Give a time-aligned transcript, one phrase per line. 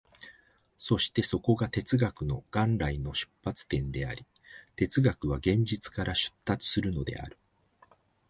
[0.79, 4.25] そしてそこが哲学の元来の出発点であり、
[4.75, 7.37] 哲学は現実から出立するのである。